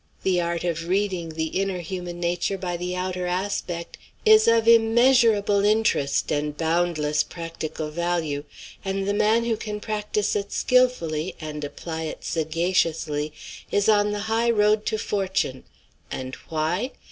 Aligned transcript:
The 0.23 0.41
art 0.41 0.63
of 0.63 0.87
reading 0.87 1.29
the 1.29 1.49
inner 1.61 1.77
human 1.77 2.19
nature 2.19 2.57
by 2.57 2.75
the 2.75 2.95
outer 2.95 3.27
aspect 3.27 3.99
is 4.25 4.47
of 4.47 4.67
immeasurable 4.67 5.63
interest 5.63 6.31
and 6.31 6.57
boundless 6.57 7.21
practical 7.21 7.91
value, 7.91 8.43
and 8.83 9.07
the 9.07 9.13
man 9.13 9.45
who 9.45 9.55
can 9.55 9.79
practise 9.79 10.35
it 10.35 10.51
skilfully 10.51 11.35
and 11.39 11.63
apply 11.63 12.05
it 12.05 12.23
sagaciously 12.23 13.31
is 13.69 13.87
on 13.87 14.11
the 14.11 14.21
high 14.21 14.49
road 14.49 14.87
to 14.87 14.97
fortune, 14.97 15.65
and 16.09 16.33
why? 16.49 16.93